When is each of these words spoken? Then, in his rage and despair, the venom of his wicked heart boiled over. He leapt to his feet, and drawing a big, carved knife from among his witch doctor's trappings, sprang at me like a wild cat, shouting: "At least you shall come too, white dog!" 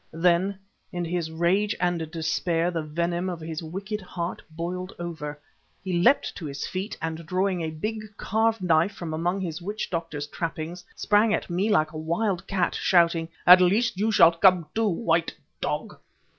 Then, 0.17 0.57
in 0.91 1.05
his 1.05 1.29
rage 1.29 1.75
and 1.79 2.09
despair, 2.09 2.71
the 2.71 2.81
venom 2.81 3.29
of 3.29 3.39
his 3.39 3.61
wicked 3.61 4.01
heart 4.01 4.41
boiled 4.49 4.95
over. 4.97 5.39
He 5.83 6.01
leapt 6.01 6.35
to 6.37 6.47
his 6.47 6.65
feet, 6.65 6.97
and 6.99 7.23
drawing 7.23 7.61
a 7.61 7.69
big, 7.69 8.05
carved 8.17 8.63
knife 8.63 8.93
from 8.93 9.13
among 9.13 9.41
his 9.41 9.61
witch 9.61 9.91
doctor's 9.91 10.25
trappings, 10.25 10.83
sprang 10.95 11.35
at 11.35 11.51
me 11.51 11.69
like 11.69 11.91
a 11.91 11.99
wild 11.99 12.47
cat, 12.47 12.73
shouting: 12.73 13.29
"At 13.45 13.61
least 13.61 13.95
you 13.97 14.11
shall 14.11 14.31
come 14.31 14.65
too, 14.73 14.87
white 14.89 15.35
dog!" 15.61 15.97